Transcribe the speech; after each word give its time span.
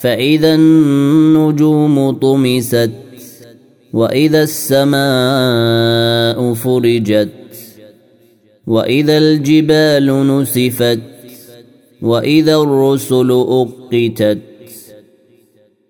فإذا 0.00 0.54
النجوم 0.54 2.10
طمست 2.10 2.90
وإذا 3.92 4.42
السماء 4.42 6.38
فرجت 6.54 7.28
وإذا 8.66 9.18
الجبال 9.18 10.26
نسفت 10.26 11.00
وإذا 12.02 12.56
الرسل 12.56 13.30
أقتت 13.30 14.38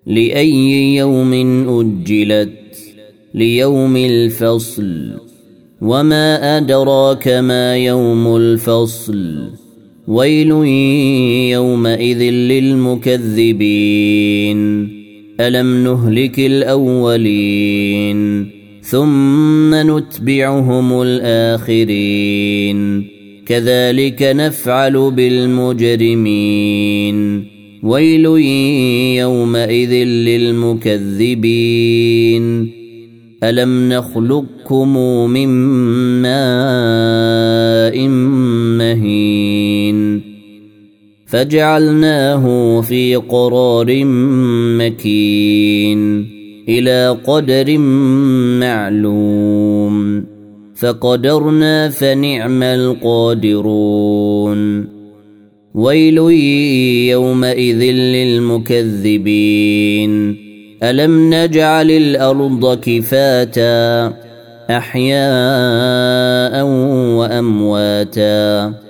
لأي 0.06 0.95
يوم 0.96 1.32
أجلت 1.80 2.51
ليوم 3.34 3.96
الفصل 3.96 5.10
وما 5.80 6.56
أدراك 6.56 7.29
ما 7.29 7.77
يوم 7.77 8.37
الفصل 8.37 9.51
ويل 10.10 10.50
يومئذ 11.50 12.18
للمكذبين. 12.18 13.80
ألم 15.41 15.84
نهلك 15.84 16.38
الأولين 16.38 18.51
ثم 18.82 19.74
نتبعهم 19.74 21.02
الآخرين. 21.02 23.04
كذلك 23.46 24.23
نفعل 24.23 25.10
بالمجرمين. 25.10 27.16
ويل 27.82 28.24
يومئذ 29.16 29.92
للمكذبين. 30.04 31.60
ألم 33.45 33.92
نخلقكم 33.92 34.98
من 35.30 35.48
ماء 36.23 38.09
فجعلناه 41.30 42.80
في 42.80 43.16
قرار 43.16 44.04
مكين 44.78 46.26
إلى 46.68 47.16
قدر 47.26 47.78
معلوم 48.59 50.24
فقدرنا 50.76 51.88
فنعم 51.88 52.62
القادرون. 52.62 54.60
ويل 55.74 56.18
يومئذ 57.10 57.82
للمكذبين. 57.92 59.30
ألم 60.82 61.34
نجعل 61.34 61.90
الأرض 61.90 62.78
كفاتا 62.78 64.12
أحياء 64.70 66.64
وأمواتا؟ 67.16 68.90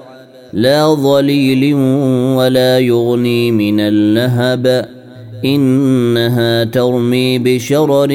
لا 0.53 0.93
ظليل 0.93 1.73
ولا 2.37 2.79
يغني 2.79 3.51
من 3.51 3.79
اللهب. 3.79 4.85
إنها 5.45 6.63
ترمي 6.63 7.39
بشرر 7.39 8.07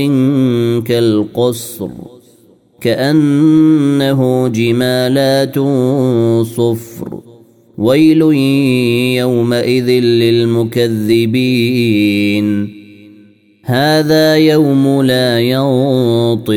كالقصر 0.87 1.89
كأنه 2.81 4.49
جمالات 4.49 5.59
صفر. 6.47 7.21
ويل 7.79 8.23
يومئذ 9.17 9.91
للمكذبين. 9.91 11.27
هذا 13.65 14.37
يوم 14.37 15.03
لا 15.03 15.41
ينطقون. 15.41 16.57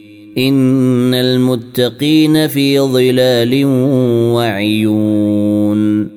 إن 0.37 1.13
المتقين 1.13 2.47
في 2.47 2.79
ظلال 2.79 3.65
وعيون 4.35 6.07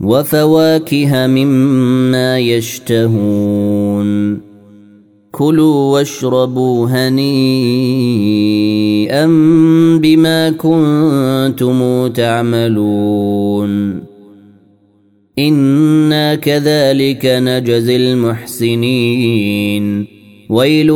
وفواكه 0.00 1.26
مما 1.26 2.38
يشتهون 2.38 4.08
كلوا 5.32 5.92
واشربوا 5.92 6.88
هنيئا 6.88 7.66
بما 10.02 10.50
كنتم 10.50 12.06
تعملون 12.06 14.02
إنا 15.38 16.34
كذلك 16.34 17.26
نجزي 17.26 17.96
المحسنين 17.96 19.78
ويل 20.50 20.90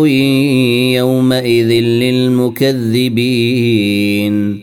يومئذ 0.97 1.67
للمكذبين. 1.67 4.59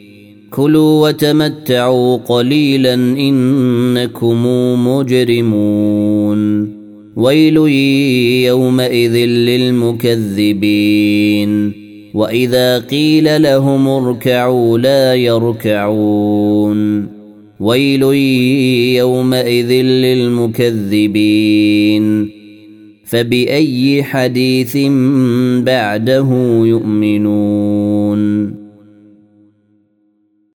كلوا 0.51 1.07
وتمتعوا 1.07 2.17
قليلا 2.17 2.93
إنكم 2.93 4.45
مجرمون. 4.87 6.69
ويل 7.15 7.57
يومئذ 8.45 9.15
للمكذبين. 9.15 11.71
وإذا 12.13 12.79
قيل 12.79 13.41
لهم 13.41 13.87
اركعوا 13.87 14.77
لا 14.77 15.15
يركعون. 15.15 17.07
ويل 17.59 18.03
يومئذ 18.97 19.71
للمكذبين. 19.71 22.38
فبأي 23.09 24.03
حديث 24.03 24.77
بعده 25.65 26.29
يؤمنون 26.65 28.19